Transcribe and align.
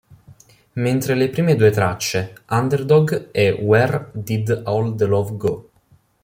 Mentre 0.77 1.13
le 1.13 1.29
prime 1.29 1.55
due 1.55 1.69
tracce, 1.69 2.33
"Underdog" 2.49 3.27
e 3.31 3.51
"Where 3.51 4.09
Did 4.13 4.63
All 4.65 4.95
the 4.95 5.05
Love 5.05 5.37
Go? 5.37 5.69